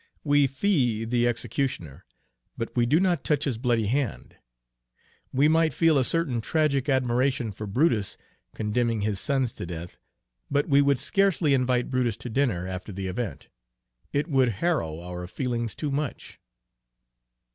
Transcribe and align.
We 0.23 0.47
fee 0.47 1.05
the 1.05 1.27
executioner, 1.27 2.05
but 2.57 2.75
we 2.75 2.87
do 2.87 2.99
not 2.99 3.23
touch 3.23 3.43
his 3.43 3.59
bloody 3.59 3.85
hand. 3.85 4.35
We 5.31 5.47
might 5.47 5.75
feel 5.75 5.99
a 5.99 6.03
certain 6.03 6.41
tragic 6.41 6.89
admiration 6.89 7.51
for 7.51 7.67
Brutus 7.67 8.17
condemning 8.55 9.01
his 9.01 9.19
sons 9.19 9.53
to 9.53 9.65
death, 9.67 9.99
but 10.49 10.67
we 10.67 10.81
would 10.81 10.97
scarcely 10.97 11.53
invite 11.53 11.91
Brutus 11.91 12.17
to 12.17 12.31
dinner 12.31 12.67
after 12.67 12.91
the 12.91 13.05
event. 13.05 13.47
It 14.11 14.27
would 14.27 14.49
harrow 14.53 15.01
our 15.03 15.27
feelings 15.27 15.75
too 15.75 15.91
much. 15.91 16.39